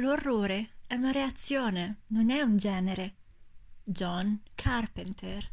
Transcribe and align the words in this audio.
L'orrore 0.00 0.76
è 0.86 0.94
una 0.94 1.10
reazione, 1.10 2.04
non 2.06 2.30
è 2.30 2.40
un 2.40 2.56
genere. 2.56 3.16
John 3.84 4.40
Carpenter. 4.54 5.50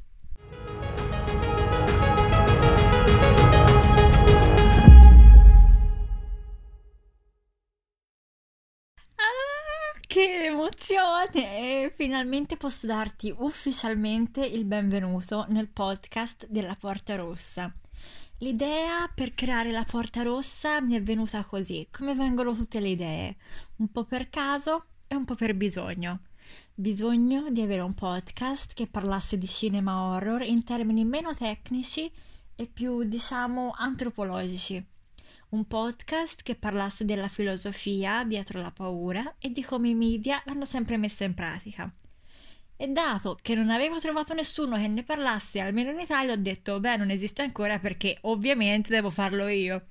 Ah, 9.15 9.99
che 10.07 10.45
emozione! 10.45 11.91
Finalmente 11.93 12.55
posso 12.55 12.87
darti 12.87 13.35
ufficialmente 13.39 14.45
il 14.45 14.63
benvenuto 14.63 15.45
nel 15.49 15.67
podcast 15.67 16.47
della 16.47 16.77
Porta 16.79 17.15
Rossa. 17.15 17.69
L'idea 18.39 19.09
per 19.13 19.33
creare 19.33 19.71
la 19.71 19.83
porta 19.83 20.21
rossa 20.21 20.79
mi 20.79 20.93
è 20.95 21.01
venuta 21.01 21.43
così, 21.43 21.87
come 21.91 22.13
vengono 22.13 22.53
tutte 22.53 22.79
le 22.79 22.89
idee, 22.89 23.35
un 23.77 23.91
po' 23.91 24.03
per 24.03 24.29
caso 24.29 24.85
e 25.07 25.15
un 25.15 25.25
po' 25.25 25.35
per 25.35 25.55
bisogno. 25.55 26.19
Bisogno 26.73 27.49
di 27.49 27.61
avere 27.61 27.81
un 27.81 27.93
podcast 27.93 28.73
che 28.73 28.87
parlasse 28.87 29.37
di 29.37 29.47
cinema 29.47 30.03
horror 30.03 30.43
in 30.43 30.63
termini 30.63 31.03
meno 31.03 31.33
tecnici 31.33 32.11
e 32.55 32.67
più, 32.67 33.03
diciamo, 33.03 33.73
antropologici. 33.75 34.85
Un 35.49 35.65
podcast 35.65 36.43
che 36.43 36.55
parlasse 36.55 37.05
della 37.05 37.27
filosofia 37.27 38.23
dietro 38.23 38.61
la 38.61 38.71
paura 38.71 39.35
e 39.39 39.51
di 39.51 39.63
come 39.63 39.89
i 39.89 39.95
media 39.95 40.41
l'hanno 40.45 40.65
sempre 40.65 40.97
messa 40.97 41.23
in 41.23 41.33
pratica. 41.33 41.91
E 42.79 42.87
dato 42.87 43.37
che 43.41 43.55
non 43.55 43.71
avevo 43.71 43.97
trovato 43.97 44.35
nessuno 44.35 44.75
che 44.75 44.87
ne 44.87 45.03
parlasse, 45.03 45.59
almeno 45.59 45.89
in 45.89 45.99
Italia, 45.99 46.33
ho 46.33 46.37
detto, 46.37 46.79
beh, 46.79 46.97
non 46.97 47.09
esiste 47.09 47.41
ancora 47.41 47.79
perché 47.79 48.19
ovviamente 48.21 48.89
devo 48.89 49.09
farlo 49.09 49.47
io. 49.47 49.87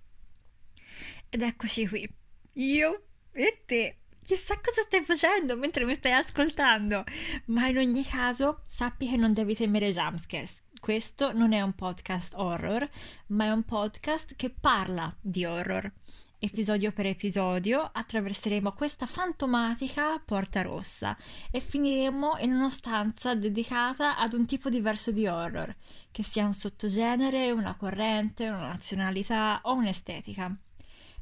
Ed 1.29 1.43
eccoci 1.43 1.89
qui, 1.89 2.09
io 2.53 3.07
e 3.33 3.63
te. 3.67 3.99
Chissà 4.23 4.61
cosa 4.61 4.83
stai 4.83 5.05
facendo 5.05 5.57
mentre 5.57 5.85
mi 5.85 5.95
stai 5.95 6.13
ascoltando, 6.13 7.05
ma 7.47 7.67
in 7.67 7.79
ogni 7.79 8.05
caso 8.05 8.63
sappi 8.67 9.09
che 9.09 9.17
non 9.17 9.33
devi 9.33 9.57
temere 9.57 9.93
jumpscares. 9.93 10.63
Questo 10.79 11.33
non 11.33 11.53
è 11.53 11.61
un 11.63 11.75
podcast 11.75 12.35
horror, 12.37 12.89
ma 13.29 13.47
è 13.47 13.51
un 13.51 13.65
podcast 13.65 14.37
che 14.37 14.51
parla 14.51 15.13
di 15.21 15.45
horror 15.45 15.93
episodio 16.39 16.93
per 16.93 17.07
episodio, 17.07 17.89
attraverseremo 17.93 18.73
questa 18.73 19.07
fantomatica 19.07 20.21
porta 20.25 20.63
rossa 20.63 21.17
e 21.51 21.61
finiremo 21.61 22.39
in 22.41 22.53
una 22.53 22.71
stanza 22.71 23.35
dedicata 23.35 24.19
ad 24.19 24.33
un 24.35 24.47
tipo 24.47 24.69
diverso 24.69 25.11
di 25.11 25.27
horror, 25.27 25.75
che 26.11 26.23
sia 26.23 26.45
un 26.45 26.53
sottogenere, 26.53 27.51
una 27.51 27.75
corrente, 27.75 28.49
una 28.49 28.69
nazionalità 28.69 29.61
o 29.63 29.75
un'estetica. 29.75 30.55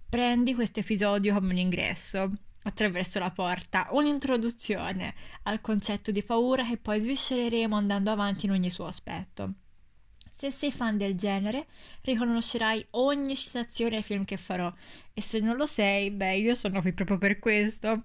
Prendi 0.08 0.54
questo 0.54 0.80
episodio 0.80 1.34
come 1.34 1.52
un 1.52 1.58
ingresso, 1.58 2.30
attraverso 2.64 3.18
la 3.18 3.30
porta, 3.30 3.88
un'introduzione 3.90 5.14
al 5.44 5.60
concetto 5.60 6.10
di 6.10 6.22
paura 6.22 6.64
che 6.64 6.76
poi 6.76 7.00
sviscereremo 7.00 7.76
andando 7.76 8.10
avanti 8.10 8.46
in 8.46 8.52
ogni 8.52 8.70
suo 8.70 8.86
aspetto. 8.86 9.54
Se 10.44 10.50
sei 10.50 10.72
fan 10.72 10.98
del 10.98 11.16
genere, 11.16 11.68
riconoscerai 12.02 12.88
ogni 12.90 13.34
citazione 13.34 13.96
ai 13.96 14.02
film 14.02 14.26
che 14.26 14.36
farò 14.36 14.70
e 15.14 15.22
se 15.22 15.40
non 15.40 15.56
lo 15.56 15.64
sei, 15.64 16.10
beh, 16.10 16.36
io 16.36 16.54
sono 16.54 16.82
qui 16.82 16.92
proprio 16.92 17.16
per 17.16 17.38
questo. 17.38 18.02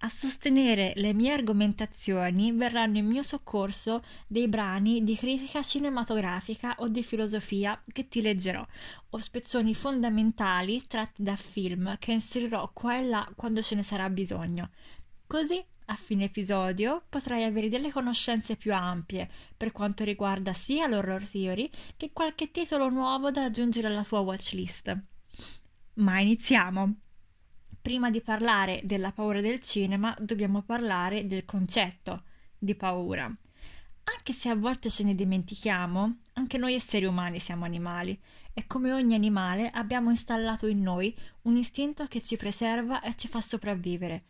A 0.00 0.08
sostenere 0.10 0.92
le 0.96 1.14
mie 1.14 1.32
argomentazioni 1.32 2.52
verranno 2.52 2.98
in 2.98 3.06
mio 3.06 3.22
soccorso 3.22 4.02
dei 4.26 4.48
brani 4.48 5.02
di 5.02 5.16
critica 5.16 5.62
cinematografica 5.62 6.74
o 6.80 6.88
di 6.88 7.02
filosofia 7.02 7.82
che 7.90 8.06
ti 8.06 8.20
leggerò, 8.20 8.66
o 9.08 9.18
spezzoni 9.18 9.74
fondamentali 9.74 10.82
tratti 10.86 11.22
da 11.22 11.36
film 11.36 11.96
che 11.98 12.12
inserirò 12.12 12.70
qua 12.74 12.98
e 12.98 13.04
là 13.04 13.26
quando 13.34 13.62
ce 13.62 13.76
ne 13.76 13.82
sarà 13.82 14.10
bisogno. 14.10 14.68
Così 15.26 15.64
a 15.86 15.94
fine 15.94 16.24
episodio 16.24 17.02
potrai 17.08 17.44
avere 17.44 17.68
delle 17.68 17.90
conoscenze 17.90 18.56
più 18.56 18.74
ampie 18.74 19.28
per 19.56 19.72
quanto 19.72 20.04
riguarda 20.04 20.52
sia 20.52 20.86
l'horror 20.86 21.28
theory 21.28 21.68
che 21.96 22.12
qualche 22.12 22.50
titolo 22.50 22.88
nuovo 22.88 23.30
da 23.30 23.44
aggiungere 23.44 23.88
alla 23.88 24.04
tua 24.04 24.20
watchlist. 24.20 24.96
Ma 25.94 26.20
iniziamo! 26.20 26.94
Prima 27.80 28.10
di 28.10 28.20
parlare 28.20 28.80
della 28.84 29.12
paura 29.12 29.40
del 29.40 29.60
cinema 29.60 30.16
dobbiamo 30.20 30.62
parlare 30.62 31.26
del 31.26 31.44
concetto 31.44 32.22
di 32.56 32.74
paura. 32.76 33.24
Anche 34.04 34.32
se 34.32 34.48
a 34.48 34.54
volte 34.54 34.88
ce 34.88 35.04
ne 35.04 35.14
dimentichiamo, 35.14 36.18
anche 36.34 36.58
noi 36.58 36.74
esseri 36.74 37.04
umani 37.04 37.38
siamo 37.38 37.64
animali 37.64 38.18
e 38.52 38.66
come 38.66 38.92
ogni 38.92 39.14
animale 39.14 39.70
abbiamo 39.70 40.10
installato 40.10 40.66
in 40.66 40.82
noi 40.82 41.16
un 41.42 41.56
istinto 41.56 42.06
che 42.06 42.22
ci 42.22 42.36
preserva 42.36 43.00
e 43.00 43.14
ci 43.16 43.28
fa 43.28 43.40
sopravvivere. 43.40 44.24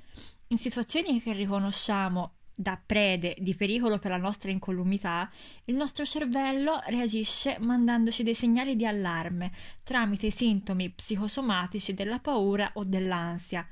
In 0.53 0.59
situazioni 0.59 1.19
che 1.23 1.33
riconosciamo 1.33 2.35
da 2.55 2.79
prede 2.85 3.35
di 3.39 3.55
pericolo 3.55 3.99
per 3.99 4.11
la 4.11 4.19
nostra 4.19 4.51
incolumità, 4.51 5.31
il 5.65 5.75
nostro 5.75 6.05
cervello 6.05 6.83
reagisce 6.89 7.57
mandandoci 7.59 8.23
dei 8.23 8.35
segnali 8.35 8.77
di 8.77 8.85
allarme 8.85 9.51
tramite 9.83 10.27
i 10.27 10.31
sintomi 10.31 10.91
psicosomatici 10.91 11.95
della 11.95 12.19
paura 12.19 12.71
o 12.75 12.85
dell'ansia, 12.85 13.67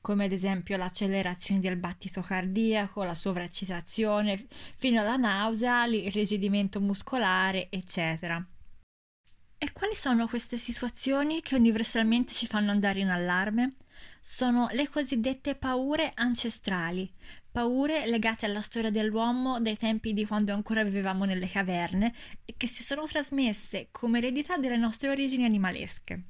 come 0.00 0.24
ad 0.24 0.32
esempio 0.32 0.76
l'accelerazione 0.76 1.60
del 1.60 1.76
battito 1.76 2.20
cardiaco, 2.20 3.04
la 3.04 3.14
sovraccitazione, 3.14 4.44
fino 4.74 4.98
alla 4.98 5.14
nausea, 5.14 5.86
l'irrigidimento 5.86 6.80
muscolare, 6.80 7.68
eccetera. 7.70 8.44
E 9.56 9.72
quali 9.72 9.94
sono 9.94 10.26
queste 10.26 10.56
situazioni 10.56 11.40
che 11.42 11.54
universalmente 11.54 12.32
ci 12.32 12.48
fanno 12.48 12.72
andare 12.72 12.98
in 12.98 13.10
allarme? 13.10 13.76
Sono 14.26 14.68
le 14.72 14.88
cosiddette 14.88 15.54
paure 15.54 16.12
ancestrali, 16.14 17.12
paure 17.52 18.06
legate 18.06 18.46
alla 18.46 18.62
storia 18.62 18.90
dell'uomo 18.90 19.60
dai 19.60 19.76
tempi 19.76 20.14
di 20.14 20.24
quando 20.24 20.54
ancora 20.54 20.82
vivevamo 20.82 21.26
nelle 21.26 21.46
caverne 21.46 22.14
e 22.46 22.54
che 22.56 22.66
si 22.66 22.82
sono 22.82 23.04
trasmesse 23.04 23.88
come 23.90 24.16
eredità 24.18 24.56
delle 24.56 24.78
nostre 24.78 25.10
origini 25.10 25.44
animalesche. 25.44 26.22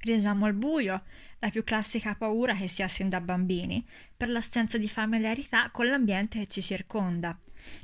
Reagiamo 0.00 0.46
al 0.46 0.54
buio, 0.54 1.02
la 1.40 1.50
più 1.50 1.62
classica 1.62 2.14
paura 2.14 2.56
che 2.56 2.68
si 2.68 2.80
ha 2.80 2.88
sin 2.88 3.10
da 3.10 3.20
bambini, 3.20 3.86
per 4.16 4.30
l'assenza 4.30 4.78
di 4.78 4.88
familiarità 4.88 5.68
con 5.70 5.86
l'ambiente 5.86 6.38
che 6.38 6.46
ci 6.46 6.62
circonda. 6.62 7.38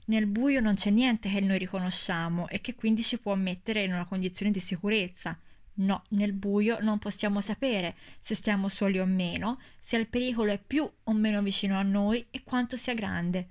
Nel 0.07 0.29
buio 0.29 0.61
non 0.61 0.77
c'è 0.77 0.89
niente 0.89 1.29
che 1.29 1.41
noi 1.41 1.59
riconosciamo 1.59 2.49
e 2.49 2.63
che 2.63 2.75
quindi 2.75 3.03
ci 3.03 3.19
può 3.19 3.35
mettere 3.35 3.83
in 3.83 3.93
una 3.93 4.07
condizione 4.07 4.51
di 4.51 4.61
sicurezza. 4.61 5.39
No, 5.81 6.03
nel 6.11 6.35
buio 6.35 6.79
non 6.81 6.99
possiamo 6.99 7.41
sapere 7.41 7.97
se 8.19 8.35
stiamo 8.35 8.69
soli 8.69 8.99
o 8.99 9.07
meno, 9.07 9.59
se 9.79 9.97
il 9.97 10.09
pericolo 10.09 10.53
è 10.53 10.59
più 10.59 10.89
o 11.05 11.13
meno 11.13 11.41
vicino 11.41 11.79
a 11.79 11.83
noi 11.83 12.25
e 12.31 12.43
quanto 12.45 12.77
sia 12.77 12.93
grande. 12.93 13.51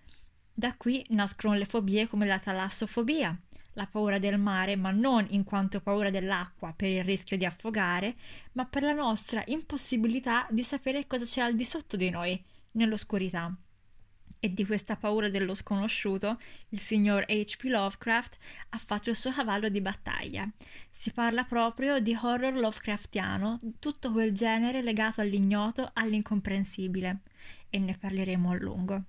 Da 0.54 0.76
qui 0.76 1.04
nascono 1.10 1.56
le 1.56 1.66
fobie 1.66 2.08
come 2.08 2.28
la 2.28 2.38
talassofobia, 2.38 3.36
la 3.74 3.88
paura 3.88 4.20
del 4.20 4.38
mare, 4.38 4.76
ma 4.76 4.92
non 4.92 5.26
in 5.30 5.44
quanto 5.44 5.82
paura 5.82 6.12
dell'acqua 6.12 6.74
per 6.76 6.90
il 6.90 7.04
rischio 7.04 7.36
di 7.36 7.46
affogare, 7.46 8.16
ma 8.52 8.66
per 8.66 8.84
la 8.84 8.94
nostra 8.94 9.42
impossibilità 9.48 10.46
di 10.52 10.62
sapere 10.62 11.08
cosa 11.08 11.26
c'è 11.26 11.42
al 11.42 11.56
di 11.56 11.66
sotto 11.66 11.96
di 11.96 12.12
noi, 12.12 12.40
nell'oscurità 12.74 13.52
e 14.40 14.54
di 14.54 14.66
questa 14.66 14.96
paura 14.96 15.30
dello 15.30 15.54
sconosciuto, 15.54 16.40
il 16.70 16.80
signor 16.80 17.26
H.P. 17.28 17.64
Lovecraft 17.64 18.38
ha 18.70 18.78
fatto 18.78 19.10
il 19.10 19.16
suo 19.16 19.32
cavallo 19.32 19.70
di 19.70 19.82
battaglia. 19.82 20.50
Si 20.90 21.12
parla 21.12 21.44
proprio 21.44 22.00
di 22.00 22.18
horror 22.20 22.54
Lovecraftiano, 22.54 23.58
tutto 23.80 24.12
quel 24.12 24.32
genere 24.32 24.82
legato 24.82 25.22
all'ignoto, 25.22 25.90
all'incomprensibile, 25.94 27.20
e 27.70 27.80
ne 27.80 27.98
parleremo 27.98 28.52
a 28.52 28.56
lungo. 28.56 29.04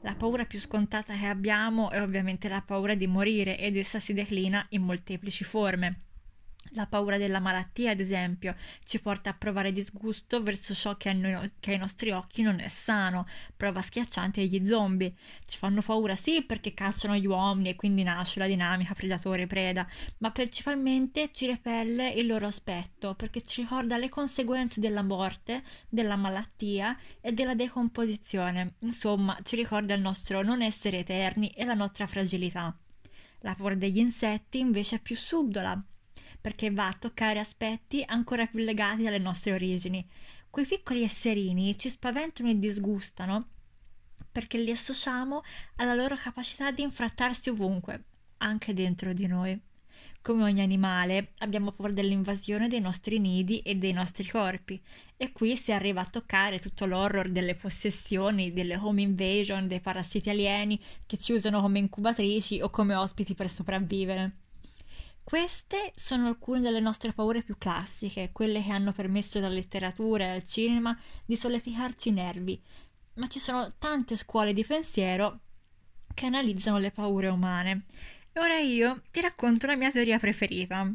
La 0.00 0.14
paura 0.14 0.44
più 0.44 0.60
scontata 0.60 1.16
che 1.16 1.26
abbiamo 1.26 1.90
è 1.90 2.00
ovviamente 2.00 2.48
la 2.48 2.62
paura 2.62 2.94
di 2.94 3.06
morire 3.06 3.58
ed 3.58 3.76
essa 3.76 3.98
si 3.98 4.12
declina 4.12 4.64
in 4.70 4.82
molteplici 4.82 5.42
forme. 5.42 6.00
La 6.70 6.86
paura 6.86 7.16
della 7.16 7.40
malattia, 7.40 7.92
ad 7.92 8.00
esempio, 8.00 8.56
ci 8.84 9.00
porta 9.00 9.30
a 9.30 9.34
provare 9.34 9.72
disgusto 9.72 10.42
verso 10.42 10.74
ciò 10.74 10.96
che, 10.96 11.12
noi, 11.12 11.50
che, 11.60 11.72
ai 11.72 11.78
nostri 11.78 12.10
occhi 12.10 12.42
non 12.42 12.60
è 12.60 12.68
sano, 12.68 13.26
prova 13.56 13.82
schiacciante 13.82 14.40
agli 14.40 14.66
zombie. 14.66 15.14
Ci 15.46 15.58
fanno 15.58 15.82
paura 15.82 16.14
sì 16.16 16.42
perché 16.42 16.74
cacciano 16.74 17.16
gli 17.16 17.26
uomini 17.26 17.70
e 17.70 17.76
quindi 17.76 18.02
nasce 18.02 18.38
la 18.38 18.46
dinamica 18.46 18.94
predatore-preda, 18.94 19.86
ma 20.18 20.30
principalmente 20.30 21.30
ci 21.32 21.46
repelle 21.46 22.10
il 22.10 22.26
loro 22.26 22.46
aspetto 22.46 23.14
perché 23.14 23.44
ci 23.44 23.62
ricorda 23.62 23.96
le 23.96 24.08
conseguenze 24.08 24.80
della 24.80 25.02
morte, 25.02 25.62
della 25.88 26.16
malattia 26.16 26.98
e 27.20 27.32
della 27.32 27.54
decomposizione. 27.54 28.74
Insomma, 28.80 29.38
ci 29.42 29.56
ricorda 29.56 29.94
il 29.94 30.00
nostro 30.00 30.42
non 30.42 30.62
essere 30.62 30.98
eterni 30.98 31.48
e 31.50 31.64
la 31.64 31.74
nostra 31.74 32.06
fragilità. 32.06 32.76
La 33.40 33.54
paura 33.54 33.74
degli 33.74 33.98
insetti 33.98 34.58
invece 34.58 34.96
è 34.96 35.00
più 35.00 35.14
subdola 35.14 35.80
perché 36.46 36.70
va 36.70 36.86
a 36.86 36.96
toccare 36.96 37.40
aspetti 37.40 38.04
ancora 38.06 38.46
più 38.46 38.60
legati 38.60 39.04
alle 39.04 39.18
nostre 39.18 39.52
origini. 39.52 40.08
Quei 40.48 40.64
piccoli 40.64 41.02
esserini 41.02 41.76
ci 41.76 41.90
spaventano 41.90 42.48
e 42.48 42.56
disgustano 42.56 43.48
perché 44.30 44.56
li 44.56 44.70
associamo 44.70 45.42
alla 45.74 45.94
loro 45.94 46.14
capacità 46.14 46.70
di 46.70 46.82
infrattarsi 46.82 47.48
ovunque, 47.48 48.04
anche 48.36 48.74
dentro 48.74 49.12
di 49.12 49.26
noi. 49.26 49.60
come 50.22 50.44
ogni 50.44 50.60
animale, 50.60 51.32
abbiamo 51.38 51.72
paura 51.72 51.92
dell'invasione 51.92 52.68
dei 52.68 52.80
nostri 52.80 53.18
nidi 53.18 53.58
e 53.62 53.74
dei 53.74 53.92
nostri 53.92 54.24
corpi. 54.28 54.80
E 55.16 55.32
qui 55.32 55.56
si 55.56 55.72
arriva 55.72 56.02
a 56.02 56.08
toccare 56.08 56.60
tutto 56.60 56.86
l'horror 56.86 57.28
delle 57.28 57.56
possessioni, 57.56 58.52
delle 58.52 58.76
home 58.76 59.02
invasion, 59.02 59.66
dei 59.66 59.80
parassiti 59.80 60.30
alieni 60.30 60.80
che 61.06 61.18
ci 61.18 61.32
usano 61.32 61.60
come 61.60 61.80
incubatrici 61.80 62.60
o 62.60 62.70
come 62.70 62.94
ospiti 62.94 63.34
per 63.34 63.50
sopravvivere. 63.50 64.45
Queste 65.26 65.92
sono 65.96 66.28
alcune 66.28 66.60
delle 66.60 66.78
nostre 66.78 67.12
paure 67.12 67.42
più 67.42 67.58
classiche, 67.58 68.30
quelle 68.30 68.62
che 68.62 68.70
hanno 68.70 68.92
permesso 68.92 69.38
alla 69.38 69.48
letteratura 69.48 70.22
e 70.22 70.28
al 70.28 70.44
cinema 70.44 70.96
di 71.24 71.36
solleticarci 71.36 72.10
i 72.10 72.12
nervi, 72.12 72.62
ma 73.14 73.26
ci 73.26 73.40
sono 73.40 73.68
tante 73.76 74.14
scuole 74.14 74.52
di 74.52 74.64
pensiero 74.64 75.40
che 76.14 76.26
analizzano 76.26 76.78
le 76.78 76.92
paure 76.92 77.26
umane 77.26 77.86
e 78.32 78.38
ora 78.38 78.60
io 78.60 79.02
ti 79.10 79.20
racconto 79.20 79.66
la 79.66 79.74
mia 79.74 79.90
teoria 79.90 80.20
preferita. 80.20 80.94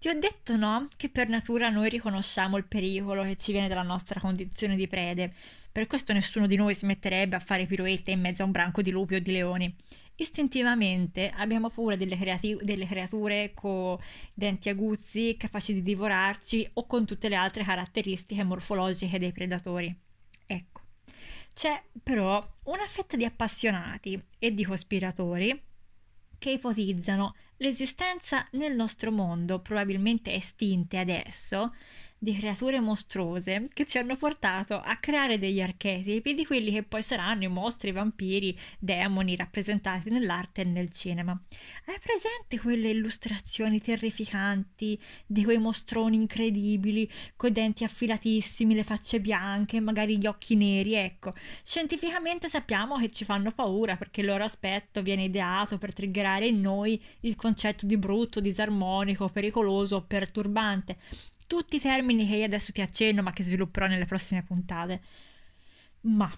Ti 0.00 0.08
ho 0.08 0.18
detto 0.18 0.56
no 0.56 0.88
che 0.96 1.10
per 1.10 1.28
natura 1.28 1.68
noi 1.68 1.90
riconosciamo 1.90 2.56
il 2.56 2.64
pericolo 2.64 3.22
che 3.22 3.36
ci 3.36 3.52
viene 3.52 3.68
dalla 3.68 3.82
nostra 3.82 4.18
condizione 4.18 4.74
di 4.74 4.88
prede. 4.88 5.30
Per 5.70 5.86
questo 5.86 6.14
nessuno 6.14 6.46
di 6.46 6.56
noi 6.56 6.74
si 6.74 6.86
metterebbe 6.86 7.36
a 7.36 7.38
fare 7.38 7.66
piroette 7.66 8.10
in 8.10 8.20
mezzo 8.20 8.40
a 8.40 8.46
un 8.46 8.50
branco 8.50 8.80
di 8.80 8.90
lupi 8.90 9.16
o 9.16 9.20
di 9.20 9.30
leoni. 9.30 9.76
Istintivamente 10.14 11.30
abbiamo 11.36 11.68
paura 11.68 11.96
delle, 11.96 12.16
creati- 12.16 12.56
delle 12.62 12.86
creature 12.86 13.52
con 13.52 13.98
denti 14.32 14.70
aguzzi, 14.70 15.36
capaci 15.36 15.74
di 15.74 15.82
divorarci 15.82 16.66
o 16.72 16.86
con 16.86 17.04
tutte 17.04 17.28
le 17.28 17.36
altre 17.36 17.62
caratteristiche 17.62 18.42
morfologiche 18.42 19.18
dei 19.18 19.32
predatori. 19.32 19.94
Ecco. 20.46 20.80
C'è 21.52 21.78
però 22.02 22.42
una 22.62 22.86
fetta 22.86 23.18
di 23.18 23.26
appassionati 23.26 24.18
e 24.38 24.54
di 24.54 24.64
cospiratori 24.64 25.62
che 26.38 26.52
ipotizzano 26.52 27.34
l'esistenza 27.60 28.46
nel 28.52 28.74
nostro 28.74 29.10
mondo, 29.10 29.60
probabilmente 29.60 30.32
estinte 30.34 30.98
adesso, 30.98 31.74
di 32.22 32.36
creature 32.36 32.80
mostruose 32.80 33.70
che 33.72 33.86
ci 33.86 33.96
hanno 33.96 34.14
portato 34.14 34.78
a 34.78 34.96
creare 34.96 35.38
degli 35.38 35.62
archetipi 35.62 36.34
di 36.34 36.44
quelli 36.44 36.70
che 36.70 36.82
poi 36.82 37.00
saranno 37.02 37.44
i 37.44 37.48
mostri, 37.48 37.88
i 37.88 37.92
vampiri, 37.92 38.56
demoni 38.78 39.34
rappresentati 39.36 40.10
nell'arte 40.10 40.60
e 40.60 40.64
nel 40.64 40.92
cinema. 40.92 41.32
Hai 41.86 41.98
presente 41.98 42.60
quelle 42.60 42.90
illustrazioni 42.90 43.80
terrificanti 43.80 45.00
di 45.24 45.44
quei 45.44 45.56
mostroni 45.56 46.16
incredibili, 46.16 47.10
coi 47.36 47.52
denti 47.52 47.84
affilatissimi, 47.84 48.74
le 48.74 48.84
facce 48.84 49.18
bianche, 49.18 49.80
magari 49.80 50.18
gli 50.18 50.26
occhi 50.26 50.56
neri? 50.56 50.92
Ecco, 50.92 51.32
scientificamente 51.64 52.50
sappiamo 52.50 52.98
che 52.98 53.10
ci 53.10 53.24
fanno 53.24 53.50
paura 53.50 53.96
perché 53.96 54.20
il 54.20 54.26
loro 54.26 54.44
aspetto 54.44 55.00
viene 55.00 55.24
ideato 55.24 55.78
per 55.78 55.94
triggerare 55.94 56.46
in 56.46 56.60
noi 56.60 57.02
il 57.20 57.34
concetto 57.34 57.86
di 57.86 57.96
brutto, 57.96 58.40
disarmonico, 58.40 59.30
pericoloso, 59.30 60.02
perturbante 60.02 60.98
tutti 61.50 61.76
i 61.76 61.80
termini 61.80 62.28
che 62.28 62.36
io 62.36 62.44
adesso 62.44 62.70
ti 62.70 62.80
accenno 62.80 63.22
ma 63.22 63.32
che 63.32 63.42
svilupperò 63.42 63.88
nelle 63.88 64.06
prossime 64.06 64.44
puntate. 64.44 65.00
Ma 66.02 66.32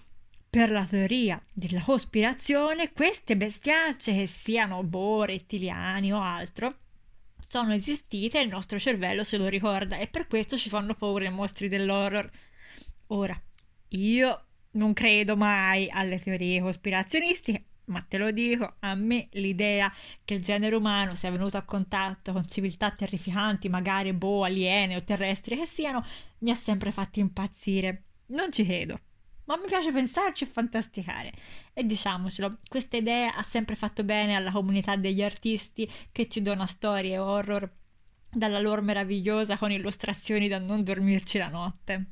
per 0.49 0.71
la 0.71 0.85
teoria 0.85 1.39
della 1.53 1.83
cospirazione, 1.83 2.91
queste 2.93 3.37
bestiacce, 3.37 4.11
che 4.11 4.25
siano 4.25 4.81
boh, 4.81 5.25
rettiliani 5.25 6.11
o 6.11 6.19
altro, 6.19 6.79
sono 7.47 7.75
esistite 7.75 8.39
e 8.39 8.41
il 8.43 8.49
nostro 8.49 8.79
cervello 8.79 9.23
se 9.23 9.37
lo 9.37 9.47
ricorda 9.49 9.97
e 9.97 10.07
per 10.07 10.25
questo 10.25 10.57
ci 10.57 10.69
fanno 10.69 10.95
paura 10.95 11.25
i 11.25 11.31
mostri 11.31 11.67
dell'horror. 11.67 12.27
Ora, 13.07 13.39
io 13.89 14.45
non 14.71 14.93
credo 14.93 15.37
mai 15.37 15.89
alle 15.91 16.19
teorie 16.19 16.59
cospirazionistiche, 16.59 17.65
ma 17.85 18.01
te 18.01 18.17
lo 18.17 18.31
dico, 18.31 18.75
a 18.79 18.95
me 18.95 19.27
l'idea 19.31 19.91
che 20.23 20.35
il 20.35 20.41
genere 20.41 20.75
umano 20.75 21.13
sia 21.15 21.31
venuto 21.31 21.57
a 21.57 21.63
contatto 21.63 22.31
con 22.31 22.47
civiltà 22.47 22.91
terrificanti, 22.91 23.69
magari 23.69 24.13
boh, 24.13 24.43
aliene 24.43 24.95
o 24.95 25.03
terrestri 25.03 25.57
che 25.57 25.65
siano, 25.65 26.05
mi 26.39 26.51
ha 26.51 26.55
sempre 26.55 26.91
fatto 26.91 27.19
impazzire. 27.19 28.03
Non 28.27 28.51
ci 28.51 28.65
credo, 28.65 28.99
ma 29.45 29.57
mi 29.57 29.65
piace 29.67 29.91
pensarci 29.91 30.43
e 30.45 30.47
fantasticare. 30.47 31.31
E 31.73 31.83
diciamocelo, 31.85 32.59
questa 32.67 32.97
idea 32.97 33.35
ha 33.35 33.43
sempre 33.43 33.75
fatto 33.75 34.03
bene 34.03 34.35
alla 34.35 34.51
comunità 34.51 34.95
degli 34.95 35.21
artisti 35.21 35.89
che 36.11 36.27
ci 36.29 36.41
dona 36.41 36.65
storie 36.65 37.17
horror 37.17 37.69
dalla 38.31 38.59
loro 38.59 38.81
meravigliosa 38.81 39.57
con 39.57 39.71
illustrazioni 39.71 40.47
da 40.47 40.57
non 40.57 40.83
dormirci 40.83 41.37
la 41.37 41.49
notte. 41.49 42.05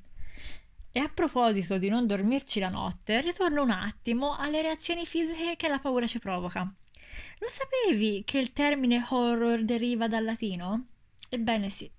E 0.94 1.00
a 1.00 1.08
proposito 1.08 1.78
di 1.78 1.88
non 1.88 2.06
dormirci 2.06 2.60
la 2.60 2.68
notte, 2.68 3.22
ritorno 3.22 3.64
un 3.64 3.70
attimo 3.72 4.36
alle 4.36 4.62
reazioni 4.62 5.06
fisiche 5.06 5.56
che 5.56 5.70
la 5.70 5.80
paura 5.80 6.06
ci 6.06 6.20
provoca. 6.20 6.62
Lo 7.40 7.48
sapevi 7.48 8.24
che 8.26 8.40
il 8.40 8.52
termine 8.52 9.06
horror 9.10 9.64
deriva 9.64 10.10
dal 10.10 10.26
latino? 10.26 10.88
Ebbene 11.30 11.70
sì. 11.70 11.90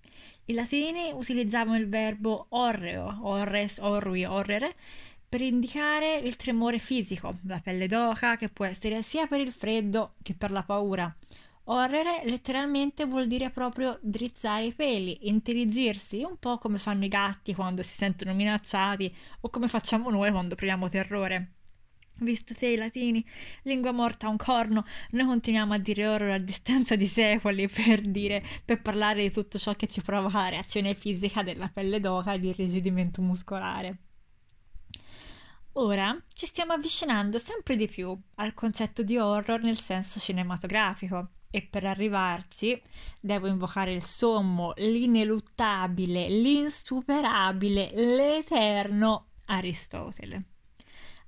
I 0.44 0.52
latini 0.52 1.10
utilizzavano 1.10 1.78
il 1.78 1.88
verbo 1.88 2.46
orreo, 2.50 3.20
orres, 3.22 3.78
orrui, 3.78 4.24
orrere, 4.24 4.74
per 5.26 5.40
indicare 5.40 6.16
il 6.16 6.36
tremore 6.36 6.78
fisico, 6.78 7.38
la 7.46 7.60
pelle 7.60 7.86
d'oca, 7.86 8.36
che 8.36 8.50
può 8.50 8.66
essere 8.66 9.00
sia 9.00 9.26
per 9.26 9.40
il 9.40 9.52
freddo 9.52 10.16
che 10.22 10.34
per 10.34 10.50
la 10.50 10.64
paura. 10.64 11.16
Orrere 11.67 12.23
letteralmente 12.25 13.05
vuol 13.05 13.29
dire 13.29 13.50
proprio 13.50 13.97
drizzare 14.03 14.67
i 14.67 14.75
peli, 14.75 15.29
intirizzirsi, 15.29 16.25
un 16.25 16.37
po' 16.37 16.59
come 16.59 16.79
fanno 16.79 17.05
i 17.05 17.09
gatti 17.09 17.55
quando 17.55 17.82
si 17.82 17.94
sentono 17.94 18.35
minacciati 18.35 19.14
o 19.43 19.49
come 19.49 19.69
facciamo 19.69 20.11
noi 20.11 20.32
quando 20.32 20.56
proviamo 20.56 20.88
terrore. 20.88 21.53
Visto 22.17 22.53
te 22.53 22.67
i 22.67 22.76
latini, 22.76 23.25
lingua 23.62 23.93
morta 23.93 24.26
a 24.26 24.31
un 24.31 24.37
corno, 24.37 24.85
noi 25.11 25.25
continuiamo 25.26 25.73
a 25.73 25.79
dire 25.79 26.06
horror 26.06 26.31
a 26.31 26.38
distanza 26.38 26.97
di 26.97 27.06
secoli 27.06 27.69
per 27.69 28.00
dire, 28.00 28.44
per 28.64 28.82
parlare 28.82 29.23
di 29.23 29.31
tutto 29.31 29.56
ciò 29.56 29.75
che 29.75 29.87
ci 29.87 30.03
provoca 30.03 30.38
la 30.38 30.49
reazione 30.49 30.94
fisica 30.94 31.44
della 31.44 31.70
pelle 31.73 32.00
d'oca 32.00 32.32
e 32.32 32.41
di 32.41 32.49
irrigidimento 32.49 33.23
muscolare. 33.23 33.99
Ora 35.75 36.20
ci 36.35 36.47
stiamo 36.47 36.73
avvicinando 36.73 37.38
sempre 37.38 37.76
di 37.76 37.87
più 37.87 38.17
al 38.37 38.53
concetto 38.53 39.05
di 39.05 39.17
horror 39.17 39.62
nel 39.62 39.79
senso 39.79 40.19
cinematografico 40.19 41.31
e 41.52 41.62
per 41.62 41.84
arrivarci 41.84 42.82
devo 43.20 43.46
invocare 43.46 43.93
il 43.93 44.02
sommo, 44.02 44.72
l'ineluttabile, 44.76 46.28
l'insuperabile, 46.28 47.90
l'eterno 47.93 49.26
Aristotele. 49.46 50.46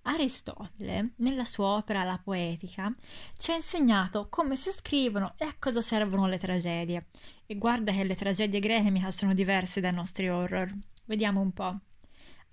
Aristotele, 0.07 1.13
nella 1.17 1.45
sua 1.45 1.77
opera 1.77 2.05
La 2.05 2.21
Poetica, 2.23 2.93
ci 3.39 3.53
ha 3.53 3.57
insegnato 3.57 4.29
come 4.31 4.57
si 4.57 4.71
scrivono 4.71 5.35
e 5.37 5.45
a 5.45 5.55
cosa 5.59 5.83
servono 5.83 6.27
le 6.27 6.39
tragedie. 6.39 7.07
E 7.47 7.57
guarda 7.57 7.93
che 7.93 8.05
le 8.05 8.17
tragedie 8.17 8.61
greche 8.61 8.91
mica 8.91 9.11
sono 9.11 9.35
diverse 9.35 9.81
dai 9.81 9.93
nostri 9.93 10.29
horror. 10.29 10.73
Vediamo 11.05 11.41
un 11.41 11.53
po'. 11.53 11.79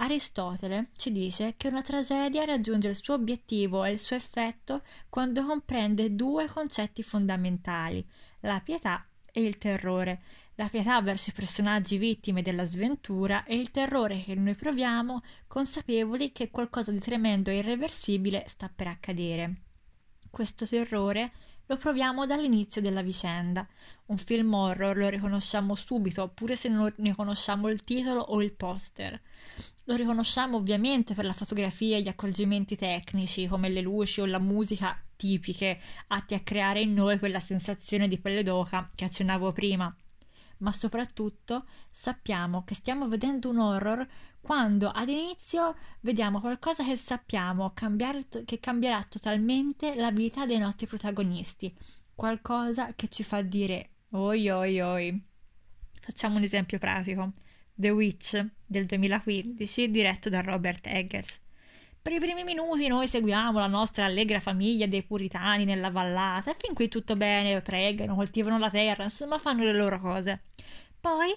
Aristotele 0.01 0.87
ci 0.97 1.11
dice 1.11 1.53
che 1.57 1.67
una 1.67 1.83
tragedia 1.83 2.43
raggiunge 2.43 2.87
il 2.87 2.95
suo 2.95 3.13
obiettivo 3.13 3.83
e 3.83 3.91
il 3.91 3.99
suo 3.99 4.15
effetto 4.15 4.81
quando 5.09 5.45
comprende 5.45 6.15
due 6.15 6.47
concetti 6.47 7.03
fondamentali, 7.03 8.03
la 8.39 8.59
pietà 8.61 9.05
e 9.31 9.43
il 9.43 9.59
terrore. 9.59 10.23
La 10.55 10.69
pietà 10.69 10.99
verso 11.03 11.29
i 11.29 11.33
personaggi 11.33 11.97
vittime 11.97 12.41
della 12.41 12.65
sventura 12.65 13.43
e 13.43 13.55
il 13.55 13.69
terrore 13.69 14.23
che 14.23 14.33
noi 14.33 14.55
proviamo 14.55 15.21
consapevoli 15.45 16.31
che 16.31 16.49
qualcosa 16.49 16.91
di 16.91 16.99
tremendo 16.99 17.51
e 17.51 17.57
irreversibile 17.57 18.45
sta 18.47 18.71
per 18.75 18.87
accadere. 18.87 19.55
Questo 20.31 20.65
terrore 20.65 21.31
lo 21.67 21.77
proviamo 21.77 22.25
dall'inizio 22.25 22.81
della 22.81 23.03
vicenda. 23.03 23.67
Un 24.07 24.17
film 24.17 24.51
horror 24.51 24.97
lo 24.97 25.09
riconosciamo 25.09 25.75
subito, 25.75 26.27
pure 26.27 26.55
se 26.55 26.69
non 26.69 26.91
ne 26.97 27.13
conosciamo 27.15 27.69
il 27.69 27.83
titolo 27.83 28.21
o 28.21 28.41
il 28.41 28.51
poster. 28.51 29.21
Lo 29.85 29.95
riconosciamo 29.95 30.57
ovviamente 30.57 31.13
per 31.13 31.25
la 31.25 31.33
fotografia 31.33 31.97
e 31.97 32.01
gli 32.01 32.07
accorgimenti 32.07 32.75
tecnici, 32.75 33.47
come 33.47 33.69
le 33.69 33.81
luci 33.81 34.21
o 34.21 34.25
la 34.25 34.39
musica 34.39 34.97
tipiche, 35.15 35.79
atti 36.07 36.33
a 36.33 36.39
creare 36.39 36.81
in 36.81 36.93
noi 36.93 37.19
quella 37.19 37.39
sensazione 37.39 38.07
di 38.07 38.19
pelle 38.19 38.43
d'oca 38.43 38.89
che 38.95 39.05
accennavo 39.05 39.51
prima. 39.51 39.93
Ma 40.57 40.71
soprattutto 40.71 41.65
sappiamo 41.89 42.63
che 42.63 42.75
stiamo 42.75 43.07
vedendo 43.07 43.49
un 43.49 43.59
horror 43.59 44.07
quando 44.41 44.89
ad 44.89 45.09
inizio 45.09 45.75
vediamo 46.01 46.39
qualcosa 46.39 46.83
che 46.83 46.95
sappiamo 46.95 47.71
cambiare, 47.73 48.27
che 48.45 48.59
cambierà 48.59 49.03
totalmente 49.03 49.95
la 49.95 50.11
vita 50.11 50.45
dei 50.45 50.57
nostri 50.57 50.87
protagonisti, 50.87 51.75
qualcosa 52.15 52.93
che 52.95 53.07
ci 53.07 53.23
fa 53.23 53.41
dire 53.41 53.89
oi 54.11 54.49
oi 54.49 54.81
oi. 54.81 55.23
Facciamo 55.99 56.37
un 56.37 56.43
esempio 56.43 56.79
pratico. 56.79 57.31
The 57.73 57.89
Witch 57.89 58.45
del 58.65 58.85
2015 58.85 59.91
diretto 59.91 60.29
da 60.29 60.41
Robert 60.41 60.87
Eggers. 60.87 61.41
Per 62.01 62.11
i 62.11 62.19
primi 62.19 62.43
minuti 62.43 62.87
noi 62.87 63.07
seguiamo 63.07 63.59
la 63.59 63.67
nostra 63.67 64.05
allegra 64.05 64.39
famiglia 64.39 64.87
dei 64.87 65.03
puritani 65.03 65.65
nella 65.65 65.91
vallata 65.91 66.49
e 66.51 66.55
fin 66.57 66.73
qui 66.73 66.87
tutto 66.87 67.15
bene, 67.15 67.61
pregano, 67.61 68.15
coltivano 68.15 68.57
la 68.57 68.71
terra, 68.71 69.03
insomma 69.03 69.37
fanno 69.37 69.63
le 69.63 69.73
loro 69.73 69.99
cose. 69.99 70.45
Poi 70.99 71.31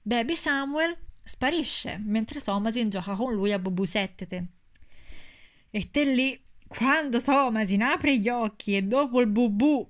Baby 0.00 0.34
Samuel 0.34 0.96
sparisce 1.22 2.00
mentre 2.02 2.40
Thomasin 2.40 2.88
gioca 2.88 3.14
con 3.14 3.34
lui 3.34 3.52
a 3.52 3.58
Bobusettete. 3.58 4.46
E 5.70 5.90
te 5.90 6.04
lì, 6.04 6.42
quando 6.66 7.20
Thomasin 7.20 7.82
apre 7.82 8.18
gli 8.18 8.28
occhi 8.28 8.76
e 8.76 8.82
dopo 8.82 9.20
il 9.20 9.26
bubù 9.26 9.86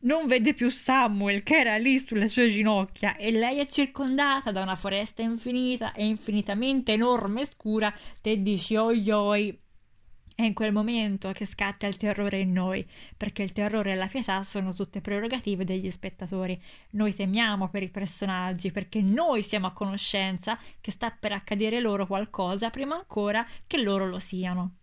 non 0.00 0.26
vede 0.26 0.54
più 0.54 0.68
Samuel 0.68 1.42
che 1.42 1.56
era 1.58 1.76
lì 1.76 1.98
sulle 1.98 2.28
sue 2.28 2.50
ginocchia 2.50 3.16
e 3.16 3.32
lei 3.32 3.58
è 3.58 3.66
circondata 3.66 4.52
da 4.52 4.62
una 4.62 4.76
foresta 4.76 5.22
infinita 5.22 5.92
e 5.92 6.04
infinitamente 6.04 6.92
enorme 6.92 7.42
e 7.42 7.46
scura, 7.46 7.92
te 8.20 8.40
dici 8.40 8.76
oi 8.76 9.10
oi. 9.10 9.60
È 10.38 10.44
in 10.44 10.54
quel 10.54 10.72
momento 10.72 11.32
che 11.32 11.44
scatta 11.44 11.88
il 11.88 11.96
terrore 11.96 12.38
in 12.38 12.52
noi, 12.52 12.88
perché 13.16 13.42
il 13.42 13.50
terrore 13.50 13.90
e 13.90 13.94
la 13.96 14.06
pietà 14.06 14.40
sono 14.44 14.72
tutte 14.72 15.00
prerogative 15.00 15.64
degli 15.64 15.90
spettatori. 15.90 16.56
Noi 16.90 17.12
temiamo 17.12 17.68
per 17.68 17.82
i 17.82 17.90
personaggi, 17.90 18.70
perché 18.70 19.02
noi 19.02 19.42
siamo 19.42 19.66
a 19.66 19.72
conoscenza 19.72 20.56
che 20.80 20.92
sta 20.92 21.10
per 21.10 21.32
accadere 21.32 21.80
loro 21.80 22.06
qualcosa 22.06 22.70
prima 22.70 22.94
ancora 22.94 23.44
che 23.66 23.82
loro 23.82 24.06
lo 24.06 24.20
siano. 24.20 24.77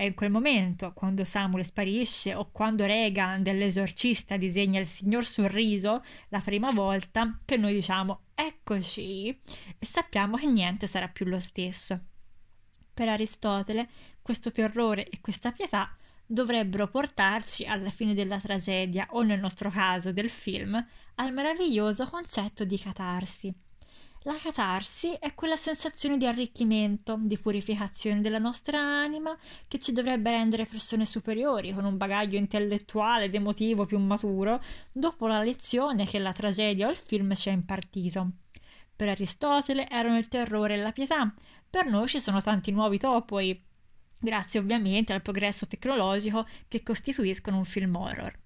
È 0.00 0.04
in 0.04 0.14
quel 0.14 0.30
momento, 0.30 0.94
quando 0.94 1.24
Samuel 1.24 1.62
sparisce 1.62 2.34
o 2.34 2.50
quando 2.50 2.86
Regan 2.86 3.42
dell'esorcista 3.42 4.38
disegna 4.38 4.80
il 4.80 4.86
signor 4.86 5.26
sorriso 5.26 6.02
la 6.30 6.40
prima 6.40 6.70
volta, 6.70 7.36
che 7.44 7.58
noi 7.58 7.74
diciamo 7.74 8.28
eccoci 8.34 9.28
e 9.28 9.84
sappiamo 9.84 10.38
che 10.38 10.46
niente 10.46 10.86
sarà 10.86 11.08
più 11.08 11.26
lo 11.26 11.38
stesso. 11.38 12.00
Per 12.94 13.10
Aristotele 13.10 13.90
questo 14.22 14.50
terrore 14.50 15.06
e 15.06 15.20
questa 15.20 15.52
pietà 15.52 15.94
dovrebbero 16.24 16.88
portarci 16.88 17.66
alla 17.66 17.90
fine 17.90 18.14
della 18.14 18.40
tragedia 18.40 19.06
o 19.10 19.20
nel 19.20 19.38
nostro 19.38 19.68
caso 19.68 20.14
del 20.14 20.30
film 20.30 20.82
al 21.16 21.32
meraviglioso 21.34 22.08
concetto 22.08 22.64
di 22.64 22.78
catarsi 22.78 23.54
la 24.24 24.36
catarsi 24.36 25.12
è 25.18 25.34
quella 25.34 25.56
sensazione 25.56 26.18
di 26.18 26.26
arricchimento, 26.26 27.16
di 27.18 27.38
purificazione 27.38 28.20
della 28.20 28.38
nostra 28.38 28.78
anima 28.78 29.34
che 29.66 29.78
ci 29.78 29.92
dovrebbe 29.92 30.30
rendere 30.30 30.66
persone 30.66 31.06
superiori, 31.06 31.72
con 31.72 31.84
un 31.84 31.96
bagaglio 31.96 32.36
intellettuale 32.36 33.24
ed 33.24 33.34
emotivo 33.34 33.86
più 33.86 33.98
maturo, 33.98 34.62
dopo 34.92 35.26
la 35.26 35.42
lezione 35.42 36.04
che 36.04 36.18
la 36.18 36.32
tragedia 36.32 36.88
o 36.88 36.90
il 36.90 36.96
film 36.96 37.34
ci 37.34 37.48
ha 37.48 37.52
impartito. 37.52 38.30
Per 38.94 39.08
Aristotele 39.08 39.88
erano 39.88 40.18
il 40.18 40.28
terrore 40.28 40.74
e 40.74 40.78
la 40.78 40.92
pietà, 40.92 41.32
per 41.70 41.86
noi 41.86 42.06
ci 42.06 42.20
sono 42.20 42.42
tanti 42.42 42.72
nuovi 42.72 42.98
topoi, 42.98 43.58
grazie 44.18 44.60
ovviamente 44.60 45.14
al 45.14 45.22
progresso 45.22 45.66
tecnologico 45.66 46.46
che 46.68 46.82
costituiscono 46.82 47.56
un 47.56 47.64
film 47.64 47.96
horror. 47.96 48.38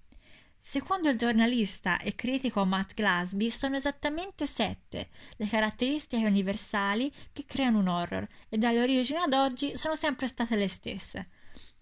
Secondo 0.67 1.09
il 1.09 1.15
giornalista 1.15 1.99
e 1.99 2.15
critico 2.15 2.65
Matt 2.65 2.95
Glasby, 2.95 3.51
sono 3.51 3.75
esattamente 3.75 4.47
sette 4.47 5.09
le 5.37 5.47
caratteristiche 5.47 6.25
universali 6.25 7.13
che 7.31 7.45
creano 7.45 7.77
un 7.77 7.87
horror 7.87 8.27
e 8.49 8.57
dalle 8.57 8.81
origini 8.81 9.19
ad 9.19 9.33
oggi 9.33 9.77
sono 9.77 9.95
sempre 9.95 10.25
state 10.25 10.55
le 10.55 10.67
stesse. 10.67 11.29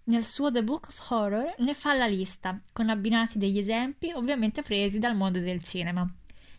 Nel 0.03 0.25
suo 0.25 0.51
The 0.51 0.65
Book 0.65 0.87
of 0.89 1.09
Horror 1.09 1.55
ne 1.59 1.73
fa 1.73 1.93
la 1.93 2.07
lista, 2.07 2.61
con 2.73 2.89
abbinati 2.89 3.37
degli 3.37 3.57
esempi 3.57 4.11
ovviamente 4.11 4.63
presi 4.63 4.99
dal 4.99 5.15
mondo 5.15 5.39
del 5.39 5.63
cinema. 5.63 6.05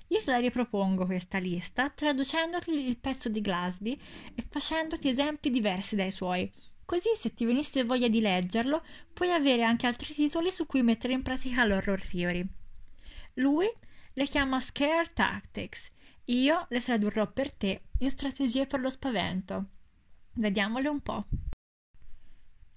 Io 0.08 0.20
te 0.24 0.30
la 0.30 0.38
ripropongo 0.38 1.04
questa 1.04 1.36
lista, 1.36 1.90
traducendoti 1.90 2.88
il 2.88 2.96
pezzo 2.96 3.28
di 3.28 3.42
Glasby 3.42 4.00
e 4.34 4.44
facendoti 4.48 5.10
esempi 5.10 5.50
diversi 5.50 5.94
dai 5.94 6.10
suoi, 6.10 6.50
Così, 6.84 7.10
se 7.16 7.32
ti 7.32 7.44
venisse 7.44 7.84
voglia 7.84 8.08
di 8.08 8.20
leggerlo, 8.20 8.82
puoi 9.12 9.32
avere 9.32 9.62
anche 9.62 9.86
altri 9.86 10.14
titoli 10.14 10.50
su 10.50 10.66
cui 10.66 10.82
mettere 10.82 11.12
in 11.14 11.22
pratica 11.22 11.64
l'horror 11.64 12.04
theory. 12.04 12.46
Lui 13.34 13.68
le 14.12 14.24
chiama 14.26 14.60
Scare 14.60 15.10
Tactics, 15.12 15.90
io 16.26 16.66
le 16.68 16.80
tradurrò 16.80 17.30
per 17.30 17.52
te 17.52 17.82
in 17.98 18.10
strategie 18.10 18.66
per 18.66 18.80
lo 18.80 18.90
spavento. 18.90 19.66
Vediamole 20.34 20.88
un 20.88 21.00
po'. 21.00 21.26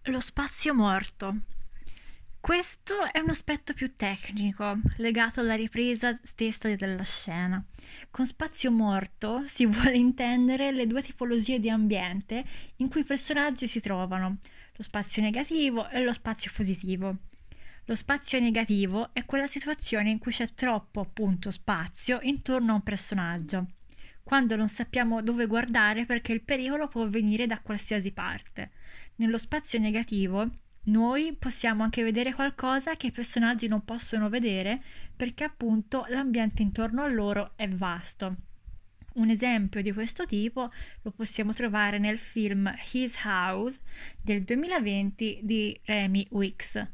Lo 0.03 0.19
spazio 0.19 0.73
morto. 0.73 1.35
Questo 2.47 3.11
è 3.11 3.19
un 3.19 3.27
aspetto 3.27 3.73
più 3.73 3.97
tecnico, 3.97 4.79
legato 4.99 5.41
alla 5.41 5.55
ripresa 5.55 6.17
stessa 6.23 6.73
della 6.73 7.03
scena. 7.03 7.61
Con 8.09 8.25
spazio 8.25 8.71
morto 8.71 9.43
si 9.51 9.65
vuole 9.65 9.97
intendere 9.97 10.71
le 10.71 10.87
due 10.87 11.01
tipologie 11.01 11.59
di 11.59 11.69
ambiente 11.69 12.41
in 12.77 12.87
cui 12.87 13.01
i 13.01 13.03
personaggi 13.03 13.67
si 13.67 13.81
trovano, 13.81 14.37
lo 14.73 14.81
spazio 14.81 15.21
negativo 15.21 15.89
e 15.89 16.01
lo 16.01 16.13
spazio 16.13 16.49
positivo. 16.55 17.17
Lo 17.83 17.95
spazio 17.97 18.39
negativo 18.39 19.13
è 19.13 19.25
quella 19.25 19.45
situazione 19.45 20.09
in 20.09 20.17
cui 20.17 20.31
c'è 20.31 20.53
troppo, 20.53 21.01
appunto, 21.01 21.51
spazio 21.51 22.19
intorno 22.21 22.71
a 22.71 22.75
un 22.75 22.81
personaggio, 22.81 23.71
quando 24.23 24.55
non 24.55 24.69
sappiamo 24.69 25.21
dove 25.21 25.47
guardare 25.47 26.05
perché 26.05 26.31
il 26.31 26.43
pericolo 26.43 26.87
può 26.87 27.05
venire 27.09 27.45
da 27.45 27.59
qualsiasi 27.59 28.13
parte. 28.13 28.71
Nello 29.15 29.37
spazio 29.37 29.79
negativo 29.79 30.49
noi 30.88 31.36
possiamo 31.38 31.84
anche 31.84 32.03
vedere 32.03 32.34
qualcosa 32.34 32.96
che 32.96 33.08
i 33.08 33.12
personaggi 33.12 33.67
non 33.67 33.84
possono 33.84 34.29
vedere 34.29 34.82
perché 35.15 35.44
appunto 35.44 36.06
l'ambiente 36.10 36.62
intorno 36.62 37.01
a 37.03 37.08
loro 37.08 37.51
è 37.56 37.67
vasto. 37.67 38.36
Un 39.13 39.29
esempio 39.29 39.82
di 39.82 39.91
questo 39.91 40.25
tipo 40.25 40.72
lo 41.01 41.12
possiamo 41.12 41.51
trovare 41.51 41.98
nel 41.98 42.20
film 42.20 42.72
His 42.91 43.17
House 43.25 43.79
del 44.22 44.44
2020 44.44 45.39
di 45.41 45.77
Remy 45.84 46.27
Wicks. 46.29 46.88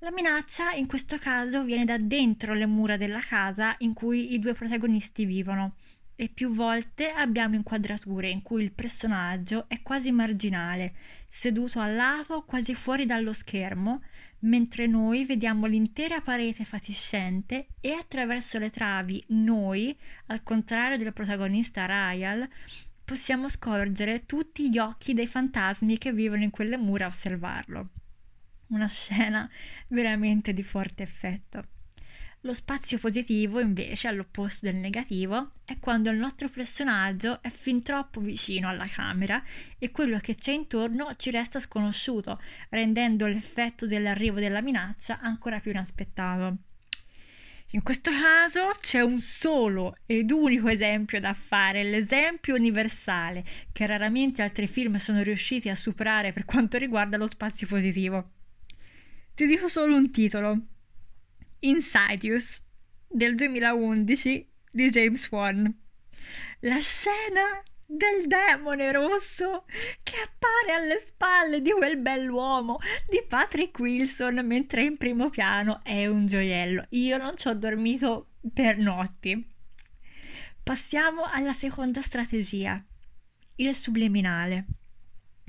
La 0.00 0.10
minaccia 0.10 0.72
in 0.72 0.86
questo 0.86 1.16
caso 1.16 1.62
viene 1.62 1.84
da 1.84 1.96
dentro 1.96 2.52
le 2.52 2.66
mura 2.66 2.96
della 2.96 3.20
casa 3.20 3.74
in 3.78 3.94
cui 3.94 4.34
i 4.34 4.38
due 4.38 4.52
protagonisti 4.52 5.24
vivono 5.24 5.76
e 6.16 6.28
più 6.28 6.50
volte 6.50 7.10
abbiamo 7.10 7.54
inquadrature 7.56 8.28
in 8.28 8.42
cui 8.42 8.62
il 8.62 8.72
personaggio 8.72 9.68
è 9.68 9.82
quasi 9.82 10.12
marginale, 10.12 10.94
seduto 11.28 11.80
al 11.80 11.94
lato, 11.94 12.44
quasi 12.44 12.74
fuori 12.74 13.04
dallo 13.04 13.32
schermo, 13.32 14.02
mentre 14.40 14.86
noi 14.86 15.24
vediamo 15.24 15.66
l'intera 15.66 16.20
parete 16.20 16.64
fatiscente 16.64 17.68
e 17.80 17.92
attraverso 17.92 18.58
le 18.58 18.70
travi 18.70 19.22
noi, 19.28 19.96
al 20.26 20.42
contrario 20.42 20.98
del 20.98 21.12
protagonista 21.12 21.86
Ryan, 21.86 22.48
possiamo 23.04 23.48
scorgere 23.48 24.24
tutti 24.24 24.70
gli 24.70 24.78
occhi 24.78 25.14
dei 25.14 25.26
fantasmi 25.26 25.98
che 25.98 26.12
vivono 26.12 26.42
in 26.42 26.50
quelle 26.50 26.76
mura 26.76 27.06
a 27.06 27.08
osservarlo. 27.08 27.88
Una 28.68 28.88
scena 28.88 29.48
veramente 29.88 30.52
di 30.52 30.62
forte 30.62 31.02
effetto. 31.02 31.73
Lo 32.44 32.52
spazio 32.52 32.98
positivo, 32.98 33.58
invece, 33.58 34.06
all'opposto 34.06 34.66
del 34.66 34.74
negativo, 34.74 35.52
è 35.64 35.78
quando 35.78 36.10
il 36.10 36.18
nostro 36.18 36.50
personaggio 36.50 37.40
è 37.40 37.48
fin 37.48 37.82
troppo 37.82 38.20
vicino 38.20 38.68
alla 38.68 38.86
camera 38.86 39.42
e 39.78 39.90
quello 39.90 40.18
che 40.18 40.34
c'è 40.34 40.52
intorno 40.52 41.14
ci 41.16 41.30
resta 41.30 41.58
sconosciuto, 41.58 42.38
rendendo 42.68 43.26
l'effetto 43.26 43.86
dell'arrivo 43.86 44.40
della 44.40 44.60
minaccia 44.60 45.20
ancora 45.20 45.58
più 45.58 45.70
inaspettato. 45.70 46.56
In 47.70 47.82
questo 47.82 48.10
caso 48.10 48.72
c'è 48.78 49.00
un 49.00 49.20
solo 49.22 49.96
ed 50.04 50.30
unico 50.30 50.68
esempio 50.68 51.20
da 51.20 51.32
fare, 51.32 51.82
l'esempio 51.82 52.54
universale 52.56 53.42
che 53.72 53.86
raramente 53.86 54.42
altri 54.42 54.66
film 54.66 54.96
sono 54.96 55.22
riusciti 55.22 55.70
a 55.70 55.74
superare 55.74 56.34
per 56.34 56.44
quanto 56.44 56.76
riguarda 56.76 57.16
lo 57.16 57.26
spazio 57.26 57.66
positivo. 57.66 58.32
Ti 59.34 59.46
dico 59.46 59.66
solo 59.66 59.96
un 59.96 60.10
titolo, 60.10 60.66
Insidious 61.64 62.62
del 63.08 63.34
2011 63.36 64.50
di 64.70 64.90
James 64.90 65.30
Wan. 65.30 65.74
La 66.60 66.78
scena 66.78 67.62
del 67.86 68.26
demone 68.26 68.92
rosso 68.92 69.64
che 70.02 70.16
appare 70.16 70.74
alle 70.78 70.98
spalle 70.98 71.62
di 71.62 71.70
quel 71.70 71.96
bell'uomo 71.96 72.78
di 73.08 73.24
Patrick 73.26 73.78
Wilson 73.78 74.44
mentre 74.44 74.84
in 74.84 74.98
primo 74.98 75.30
piano 75.30 75.80
è 75.82 76.06
un 76.06 76.26
gioiello. 76.26 76.84
Io 76.90 77.16
non 77.16 77.34
ci 77.34 77.48
ho 77.48 77.54
dormito 77.54 78.32
per 78.52 78.76
notti. 78.76 79.52
Passiamo 80.62 81.24
alla 81.24 81.54
seconda 81.54 82.02
strategia, 82.02 82.82
il 83.56 83.74
subliminale 83.74 84.66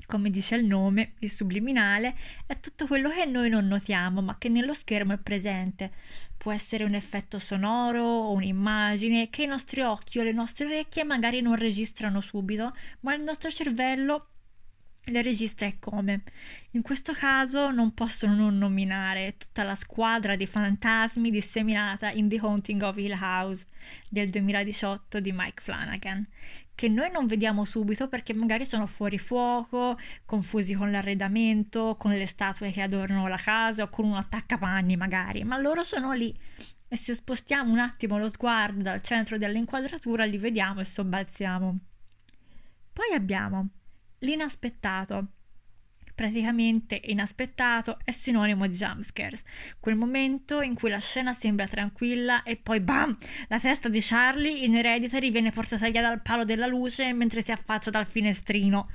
come 0.06 0.30
dice 0.30 0.54
il 0.56 0.64
nome, 0.64 1.12
il 1.18 1.30
subliminale, 1.30 2.14
è 2.46 2.58
tutto 2.58 2.86
quello 2.86 3.10
che 3.10 3.24
noi 3.24 3.50
non 3.50 3.66
notiamo 3.66 4.22
ma 4.22 4.38
che 4.38 4.48
nello 4.48 4.72
schermo 4.72 5.12
è 5.12 5.18
presente. 5.18 5.90
Può 6.36 6.52
essere 6.52 6.84
un 6.84 6.94
effetto 6.94 7.38
sonoro 7.38 8.02
o 8.02 8.32
un'immagine 8.32 9.28
che 9.30 9.42
i 9.42 9.46
nostri 9.46 9.80
occhi 9.80 10.18
o 10.18 10.22
le 10.22 10.32
nostre 10.32 10.66
orecchie 10.66 11.04
magari 11.04 11.40
non 11.40 11.56
registrano 11.56 12.20
subito, 12.20 12.74
ma 13.00 13.14
il 13.14 13.22
nostro 13.22 13.50
cervello 13.50 14.28
le 15.06 15.22
registra 15.22 15.66
e 15.66 15.78
come. 15.78 16.22
In 16.72 16.82
questo 16.82 17.12
caso 17.12 17.70
non 17.70 17.94
posso 17.94 18.26
non 18.26 18.58
nominare 18.58 19.36
tutta 19.36 19.62
la 19.62 19.74
squadra 19.74 20.36
di 20.36 20.46
fantasmi 20.46 21.30
disseminata 21.30 22.10
in 22.10 22.28
The 22.28 22.38
Haunting 22.38 22.82
of 22.82 22.96
Hill 22.96 23.16
House 23.20 23.66
del 24.10 24.30
2018 24.30 25.20
di 25.20 25.32
Mike 25.32 25.62
Flanagan, 25.62 26.26
che 26.76 26.88
noi 26.88 27.10
non 27.10 27.26
vediamo 27.26 27.64
subito 27.64 28.06
perché 28.06 28.34
magari 28.34 28.64
sono 28.66 28.86
fuori 28.86 29.18
fuoco, 29.18 29.98
confusi 30.24 30.74
con 30.74 30.92
l'arredamento, 30.92 31.96
con 31.98 32.12
le 32.12 32.26
statue 32.26 32.70
che 32.70 32.82
adornano 32.82 33.26
la 33.26 33.38
casa 33.38 33.84
o 33.84 33.88
con 33.88 34.04
un 34.04 34.14
attaccapanni 34.14 34.94
magari, 34.96 35.42
ma 35.42 35.58
loro 35.58 35.82
sono 35.82 36.12
lì 36.12 36.32
e 36.88 36.96
se 36.96 37.14
spostiamo 37.14 37.72
un 37.72 37.78
attimo 37.78 38.18
lo 38.18 38.28
sguardo 38.28 38.82
dal 38.82 39.00
centro 39.00 39.38
dell'inquadratura 39.38 40.24
li 40.24 40.38
vediamo 40.38 40.80
e 40.80 40.84
sobbalziamo. 40.84 41.78
Poi 42.92 43.14
abbiamo 43.14 43.68
l'inaspettato. 44.18 45.26
Praticamente 46.16 46.98
inaspettato 47.04 47.98
è 48.02 48.10
sinonimo 48.10 48.66
di 48.66 48.74
jumpscares, 48.74 49.42
quel 49.78 49.96
momento 49.96 50.62
in 50.62 50.74
cui 50.74 50.88
la 50.88 50.98
scena 50.98 51.34
sembra 51.34 51.68
tranquilla 51.68 52.42
e 52.42 52.56
poi 52.56 52.80
bam! 52.80 53.14
La 53.48 53.60
testa 53.60 53.90
di 53.90 53.98
Charlie 54.00 54.64
in 54.64 54.74
Hereditary 54.74 55.30
viene 55.30 55.50
portata 55.50 55.90
via 55.90 56.00
dal 56.00 56.22
palo 56.22 56.46
della 56.46 56.66
luce 56.66 57.12
mentre 57.12 57.42
si 57.42 57.52
affaccia 57.52 57.90
dal 57.90 58.06
finestrino. 58.06 58.88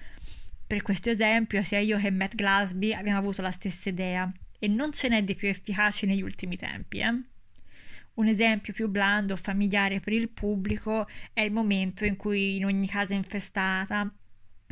Per 0.65 0.81
questo 0.81 1.11
esempio, 1.11 1.61
sia 1.61 1.77
io 1.77 1.99
che 1.99 2.09
Matt 2.09 2.33
Glasby 2.33 2.91
abbiamo 2.93 3.19
avuto 3.19 3.43
la 3.43 3.51
stessa 3.51 3.89
idea 3.89 4.27
e 4.57 4.67
non 4.67 4.91
ce 4.91 5.07
n'è 5.07 5.23
di 5.23 5.35
più 5.35 5.47
efficaci 5.47 6.07
negli 6.07 6.23
ultimi 6.23 6.57
tempi, 6.57 7.01
eh? 7.01 7.21
Un 8.15 8.27
esempio 8.27 8.73
più 8.73 8.89
blando, 8.89 9.35
familiare 9.35 9.99
per 9.99 10.13
il 10.13 10.29
pubblico, 10.29 11.07
è 11.33 11.41
il 11.41 11.51
momento 11.51 12.03
in 12.03 12.15
cui 12.15 12.55
in 12.55 12.65
ogni 12.65 12.87
casa 12.87 13.13
infestata 13.13 14.11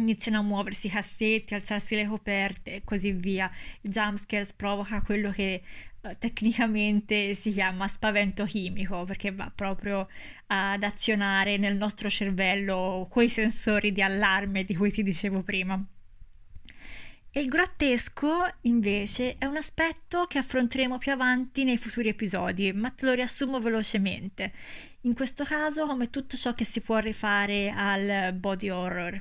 iniziano 0.01 0.39
a 0.39 0.41
muoversi 0.41 0.87
i 0.87 0.89
cassetti, 0.89 1.53
alzarsi 1.53 1.95
le 1.95 2.07
coperte 2.07 2.75
e 2.75 2.81
così 2.83 3.11
via. 3.11 3.51
Il 3.81 3.91
jumpscares 3.91 4.53
provoca 4.53 5.01
quello 5.01 5.31
che 5.31 5.61
uh, 6.01 6.09
tecnicamente 6.17 7.35
si 7.35 7.51
chiama 7.51 7.87
spavento 7.87 8.45
chimico 8.45 9.05
perché 9.05 9.31
va 9.31 9.51
proprio 9.53 10.07
ad 10.47 10.83
azionare 10.83 11.57
nel 11.57 11.75
nostro 11.75 12.09
cervello 12.09 13.07
quei 13.09 13.29
sensori 13.29 13.91
di 13.91 14.01
allarme 14.01 14.63
di 14.63 14.75
cui 14.75 14.91
ti 14.91 15.03
dicevo 15.03 15.41
prima. 15.43 15.83
E 17.31 17.41
il 17.41 17.47
grottesco, 17.47 18.51
invece, 18.61 19.35
è 19.37 19.45
un 19.45 19.55
aspetto 19.55 20.25
che 20.25 20.39
affronteremo 20.39 20.97
più 20.97 21.11
avanti 21.11 21.63
nei 21.63 21.77
futuri 21.77 22.09
episodi, 22.09 22.73
ma 22.73 22.89
te 22.89 23.05
lo 23.05 23.13
riassumo 23.13 23.59
velocemente. 23.59 24.51
In 25.03 25.13
questo 25.13 25.45
caso, 25.45 25.85
come 25.85 26.09
tutto 26.09 26.35
ciò 26.35 26.53
che 26.53 26.65
si 26.65 26.81
può 26.81 26.97
rifare 26.97 27.71
al 27.73 28.33
body 28.33 28.69
horror, 28.69 29.17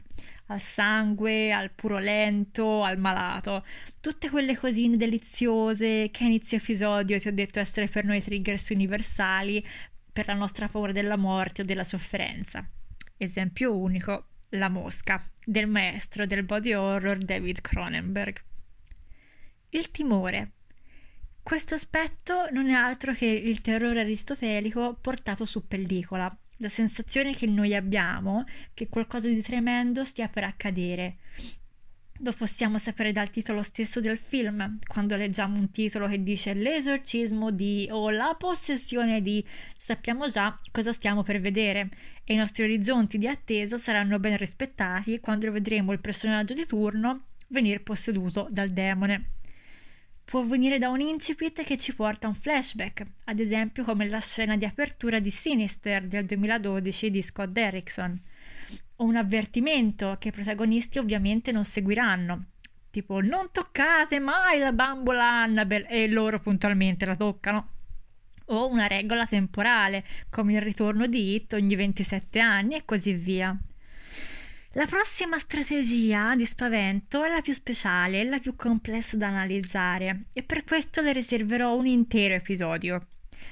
al 0.47 0.61
sangue, 0.61 1.53
al 1.53 1.71
purolento, 1.71 2.83
al 2.83 2.99
malato, 2.99 3.65
tutte 4.01 4.29
quelle 4.29 4.57
cosine 4.57 4.97
deliziose 4.97 6.09
che 6.11 6.25
a 6.25 6.27
inizio 6.27 6.57
episodio 6.57 7.21
ti 7.21 7.29
ho 7.29 7.33
detto 7.33 7.61
essere 7.61 7.87
per 7.87 8.05
noi 8.05 8.21
triggers 8.21 8.71
universali 8.71 9.65
per 10.13 10.27
la 10.27 10.35
nostra 10.35 10.69
paura 10.69 10.91
della 10.91 11.17
morte 11.17 11.63
o 11.63 11.65
della 11.65 11.85
sofferenza. 11.85 12.69
Esempio 13.17 13.77
unico, 13.77 14.31
la 14.51 14.69
mosca 14.69 15.31
del 15.45 15.69
maestro 15.69 16.27
del 16.27 16.43
body 16.43 16.73
horror 16.73 17.19
David 17.19 17.61
Cronenberg. 17.61 18.43
Il 19.71 19.93
timore. 19.93 20.55
Questo 21.49 21.77
aspetto 21.77 22.47
non 22.51 22.69
è 22.69 22.75
altro 22.75 23.15
che 23.15 23.25
il 23.25 23.63
terrore 23.63 24.01
aristotelico 24.01 24.99
portato 25.01 25.47
su 25.47 25.67
pellicola, 25.67 26.31
la 26.59 26.69
sensazione 26.69 27.33
che 27.33 27.47
noi 27.47 27.75
abbiamo 27.75 28.45
che 28.75 28.89
qualcosa 28.89 29.29
di 29.29 29.41
tremendo 29.41 30.05
stia 30.05 30.29
per 30.29 30.45
accadere. 30.45 31.17
Lo 32.19 32.35
possiamo 32.35 32.77
sapere 32.77 33.13
dal 33.13 33.31
titolo 33.31 33.63
stesso 33.63 33.99
del 34.03 34.19
film, 34.19 34.79
quando 34.87 35.17
leggiamo 35.17 35.57
un 35.57 35.71
titolo 35.71 36.07
che 36.07 36.23
dice 36.23 36.53
l'esorcismo 36.53 37.51
di 37.51 37.89
o 37.91 38.11
la 38.11 38.37
possessione 38.39 39.23
di, 39.23 39.43
sappiamo 39.79 40.29
già 40.29 40.61
cosa 40.71 40.93
stiamo 40.93 41.23
per 41.23 41.41
vedere 41.41 41.89
e 42.25 42.35
i 42.35 42.37
nostri 42.37 42.65
orizzonti 42.65 43.17
di 43.17 43.27
attesa 43.27 43.79
saranno 43.79 44.19
ben 44.19 44.37
rispettati 44.37 45.19
quando 45.19 45.51
vedremo 45.51 45.93
il 45.93 46.01
personaggio 46.01 46.53
di 46.53 46.67
turno 46.67 47.29
venire 47.47 47.81
posseduto 47.81 48.49
dal 48.51 48.69
demone. 48.69 49.31
Può 50.29 50.43
venire 50.43 50.77
da 50.77 50.91
un 50.91 51.01
incipit 51.01 51.65
che 51.65 51.79
ci 51.79 51.95
porta 51.95 52.27
a 52.27 52.29
un 52.29 52.37
flashback, 52.37 53.07
ad 53.25 53.39
esempio 53.39 53.83
come 53.83 54.07
la 54.11 54.21
scena 54.21 54.59
di 54.59 54.67
apertura 54.67 55.21
di 55.21 55.31
Sinister 55.31 56.07
del 56.07 56.27
2012 56.27 57.11
di 57.11 57.23
Scott 57.23 57.49
Derrickson 57.49 58.21
o 58.97 59.05
un 59.05 59.17
avvertimento 59.17 60.17
che 60.19 60.29
i 60.29 60.33
protagonisti 60.33 60.99
ovviamente 60.99 61.51
non 61.51 61.65
seguiranno. 61.65 62.45
Tipo, 62.91 63.23
non 63.23 63.49
toccate 63.53 64.19
mai 64.19 64.59
la 64.59 64.73
bambola 64.73 65.25
Annabelle 65.25 65.89
e 65.89 66.09
loro 66.09 66.41
puntualmente 66.41 67.07
la 67.07 67.17
toccano. 67.17 67.69
O 68.49 68.69
una 68.69 68.87
regola 68.87 69.25
temporale, 69.25 70.05
come 70.29 70.53
il 70.53 70.61
ritorno 70.61 71.07
di 71.07 71.37
Hit 71.37 71.55
ogni 71.55 71.75
27 71.75 72.39
anni 72.39 72.75
e 72.75 72.85
così 72.85 73.15
via. 73.15 73.59
La 74.73 74.85
prossima 74.85 75.39
strategia 75.39 76.37
di 76.37 76.45
spavento 76.45 77.25
è 77.25 77.31
la 77.31 77.41
più 77.41 77.55
speciale, 77.55 78.23
la 78.25 78.39
più 78.39 78.55
complessa 78.55 79.17
da 79.17 79.29
analizzare 79.29 80.25
e 80.35 80.43
per 80.43 80.65
questo 80.65 81.01
le 81.01 81.15
riserverò 81.15 81.75
un 81.75 81.87
intero 81.87 82.35
episodio. 82.35 83.07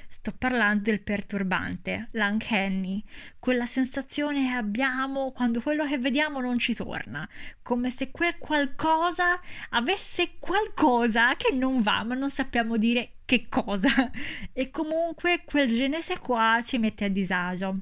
Sto 0.07 0.31
parlando 0.37 0.83
del 0.83 1.01
perturbante, 1.01 2.09
l'uncanny, 2.11 3.03
quella 3.39 3.65
sensazione 3.65 4.43
che 4.43 4.53
abbiamo 4.53 5.31
quando 5.31 5.59
quello 5.59 5.87
che 5.87 5.97
vediamo 5.97 6.39
non 6.39 6.59
ci 6.59 6.75
torna, 6.75 7.27
come 7.63 7.89
se 7.89 8.11
quel 8.11 8.37
qualcosa 8.37 9.39
avesse 9.71 10.37
qualcosa 10.37 11.35
che 11.35 11.51
non 11.51 11.81
va, 11.81 12.03
ma 12.03 12.13
non 12.13 12.29
sappiamo 12.29 12.77
dire 12.77 13.13
che 13.25 13.47
cosa. 13.49 13.89
E 14.53 14.69
comunque 14.69 15.41
quel 15.45 15.67
genese 15.67 16.19
qua 16.19 16.61
ci 16.63 16.77
mette 16.77 17.05
a 17.05 17.09
disagio 17.09 17.79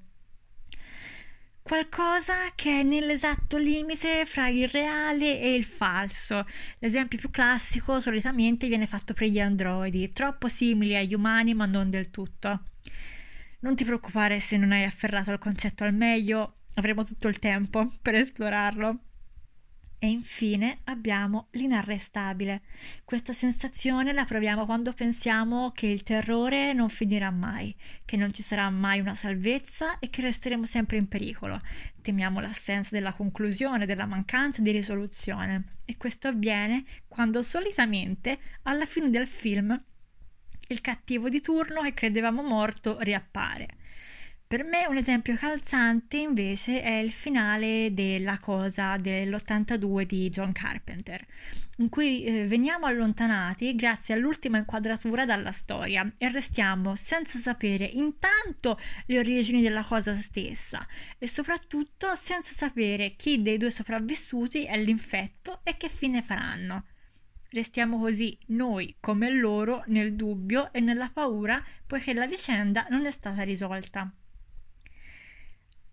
qualcosa 1.67 2.51
che 2.53 2.81
è 2.81 2.83
nell'esatto 2.83 3.57
limite 3.57 4.23
fra 4.25 4.49
il 4.49 4.67
reale 4.67 5.39
e 5.41 5.55
il 5.55 5.63
falso. 5.63 6.45
L'esempio 6.77 7.17
più 7.17 7.31
classico 7.31 7.99
solitamente 7.99 8.67
viene 8.67 8.85
fatto 8.85 9.15
per 9.15 9.29
gli 9.29 9.39
androidi, 9.39 10.13
troppo 10.13 10.47
simili 10.47 10.95
agli 10.95 11.15
umani 11.15 11.55
ma 11.55 11.65
non 11.65 11.89
del 11.89 12.11
tutto. 12.11 12.65
Non 13.61 13.75
ti 13.75 13.83
preoccupare 13.83 14.39
se 14.39 14.57
non 14.57 14.73
hai 14.73 14.83
afferrato 14.83 15.31
il 15.31 15.39
concetto 15.39 15.83
al 15.83 15.95
meglio, 15.95 16.57
avremo 16.75 17.03
tutto 17.03 17.27
il 17.27 17.39
tempo 17.39 17.91
per 17.99 18.13
esplorarlo. 18.13 18.99
E 19.97 20.07
infine 20.07 20.79
abbiamo 20.85 21.47
l'inarrestabile. 21.51 22.61
Questa 23.03 23.33
sensazione 23.33 24.13
la 24.13 24.25
proviamo 24.25 24.65
quando 24.65 24.93
pensiamo 24.93 25.71
che 25.71 25.87
il 25.87 26.03
terrore 26.03 26.73
non 26.73 26.89
finirà 26.89 27.31
mai, 27.31 27.75
che 28.03 28.17
non 28.17 28.31
ci 28.33 28.43
sarà 28.43 28.69
mai 28.69 28.99
una 28.99 29.15
salvezza 29.15 29.97
e 29.99 30.09
che 30.09 30.21
resteremo 30.21 30.65
sempre 30.65 30.97
in 30.97 31.07
pericolo. 31.07 31.61
Temiamo 32.01 32.39
l'assenza 32.39 32.89
della 32.93 33.13
conclusione, 33.13 33.85
della 33.85 34.05
mancanza 34.05 34.61
di 34.61 34.71
risoluzione. 34.71 35.63
E 35.85 35.97
questo 35.97 36.27
avviene 36.27 36.83
quando 37.07 37.41
solitamente 37.41 38.37
alla 38.63 38.85
fine 38.85 39.09
del 39.09 39.27
film 39.27 39.81
il 40.67 40.81
cattivo 40.81 41.29
di 41.29 41.41
turno 41.41 41.81
che 41.81 41.93
credevamo 41.93 42.41
morto 42.41 42.99
riappare. 42.99 43.67
Per 44.55 44.63
me 44.63 44.85
un 44.87 44.95
esempio 44.95 45.35
calzante 45.35 46.15
invece 46.15 46.81
è 46.81 46.93
il 46.93 47.11
finale 47.11 47.89
della 47.91 48.39
cosa 48.39 48.95
dell'82 48.95 50.03
di 50.03 50.29
John 50.29 50.53
Carpenter, 50.53 51.21
in 51.79 51.89
cui 51.89 52.23
eh, 52.23 52.47
veniamo 52.47 52.85
allontanati 52.85 53.75
grazie 53.75 54.13
all'ultima 54.13 54.57
inquadratura 54.57 55.25
dalla 55.25 55.51
storia 55.51 56.09
e 56.17 56.31
restiamo 56.31 56.95
senza 56.95 57.37
sapere 57.37 57.83
intanto 57.83 58.79
le 59.07 59.19
origini 59.19 59.61
della 59.61 59.83
cosa 59.83 60.15
stessa 60.15 60.87
e 61.17 61.27
soprattutto 61.27 62.15
senza 62.15 62.53
sapere 62.55 63.15
chi 63.17 63.41
dei 63.41 63.57
due 63.57 63.71
sopravvissuti 63.71 64.63
è 64.63 64.77
l'infetto 64.77 65.59
e 65.65 65.75
che 65.75 65.89
fine 65.89 66.21
faranno. 66.21 66.85
Restiamo 67.49 67.99
così 67.99 68.39
noi 68.47 68.95
come 69.01 69.29
loro 69.31 69.83
nel 69.87 70.15
dubbio 70.15 70.71
e 70.71 70.79
nella 70.79 71.11
paura 71.13 71.61
poiché 71.85 72.13
la 72.13 72.25
vicenda 72.25 72.87
non 72.89 73.05
è 73.05 73.11
stata 73.11 73.43
risolta. 73.43 74.09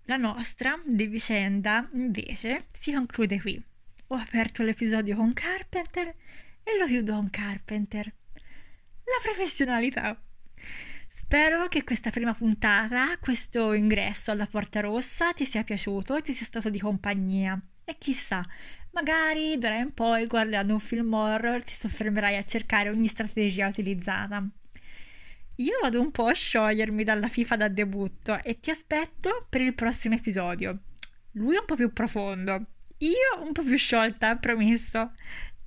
La 0.06 0.16
nostra 0.16 0.76
di 0.84 1.06
vicenda, 1.06 1.88
invece, 1.92 2.66
si 2.72 2.92
conclude 2.92 3.40
qui. 3.40 3.62
Ho 4.08 4.16
aperto 4.16 4.64
l'episodio 4.64 5.14
con 5.14 5.32
Carpenter 5.32 6.08
e 6.64 6.76
lo 6.76 6.86
chiudo 6.86 7.12
con 7.14 7.30
Carpenter. 7.30 8.12
La 8.34 9.20
professionalità. 9.22 10.20
Spero 11.08 11.68
che 11.68 11.84
questa 11.84 12.10
prima 12.10 12.34
puntata, 12.34 13.16
questo 13.20 13.74
ingresso 13.74 14.32
alla 14.32 14.46
Porta 14.46 14.80
Rossa, 14.80 15.32
ti 15.32 15.44
sia 15.44 15.62
piaciuto 15.62 16.16
e 16.16 16.22
ti 16.22 16.32
sia 16.32 16.46
stato 16.46 16.68
di 16.68 16.80
compagnia. 16.80 17.58
E 17.84 17.96
chissà, 17.96 18.44
magari 18.90 19.56
d'ora 19.56 19.78
in 19.78 19.94
poi, 19.94 20.26
guardando 20.26 20.72
un 20.72 20.80
film 20.80 21.12
horror, 21.12 21.62
ti 21.62 21.74
soffermerai 21.74 22.36
a 22.36 22.44
cercare 22.44 22.88
ogni 22.88 23.06
strategia 23.06 23.68
utilizzata. 23.68 24.44
Io 25.56 25.78
vado 25.82 26.00
un 26.00 26.10
po' 26.10 26.26
a 26.26 26.32
sciogliermi 26.32 27.04
dalla 27.04 27.28
FIFA 27.28 27.56
da 27.56 27.68
debutto 27.68 28.42
e 28.42 28.58
ti 28.60 28.70
aspetto 28.70 29.46
per 29.48 29.60
il 29.60 29.74
prossimo 29.74 30.14
episodio. 30.14 30.80
Lui 31.32 31.56
è 31.56 31.60
un 31.60 31.66
po' 31.66 31.76
più 31.76 31.92
profondo, 31.92 32.64
io 32.98 33.42
un 33.42 33.52
po' 33.52 33.62
più 33.62 33.76
sciolta, 33.76 34.36
promesso. 34.36 35.12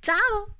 Ciao! 0.00 0.56